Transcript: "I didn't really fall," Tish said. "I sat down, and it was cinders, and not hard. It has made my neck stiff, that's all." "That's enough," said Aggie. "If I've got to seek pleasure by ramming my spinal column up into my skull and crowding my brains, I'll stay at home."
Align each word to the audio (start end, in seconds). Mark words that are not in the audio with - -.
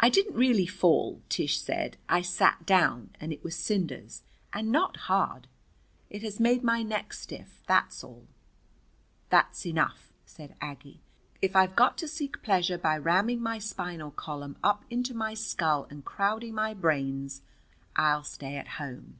"I 0.00 0.08
didn't 0.08 0.36
really 0.36 0.64
fall," 0.66 1.20
Tish 1.28 1.60
said. 1.60 1.98
"I 2.08 2.22
sat 2.22 2.64
down, 2.64 3.10
and 3.20 3.30
it 3.30 3.44
was 3.44 3.54
cinders, 3.54 4.22
and 4.54 4.72
not 4.72 4.96
hard. 4.96 5.48
It 6.08 6.22
has 6.22 6.40
made 6.40 6.64
my 6.64 6.82
neck 6.82 7.12
stiff, 7.12 7.62
that's 7.68 8.02
all." 8.02 8.26
"That's 9.28 9.66
enough," 9.66 10.14
said 10.24 10.56
Aggie. 10.62 11.02
"If 11.42 11.56
I've 11.56 11.76
got 11.76 11.98
to 11.98 12.08
seek 12.08 12.42
pleasure 12.42 12.78
by 12.78 12.96
ramming 12.96 13.42
my 13.42 13.58
spinal 13.58 14.12
column 14.12 14.56
up 14.64 14.86
into 14.88 15.12
my 15.12 15.34
skull 15.34 15.86
and 15.90 16.06
crowding 16.06 16.54
my 16.54 16.72
brains, 16.72 17.42
I'll 17.96 18.24
stay 18.24 18.56
at 18.56 18.68
home." 18.80 19.18